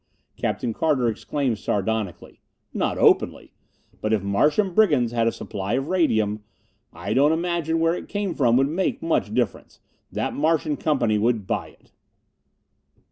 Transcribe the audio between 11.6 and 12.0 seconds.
it."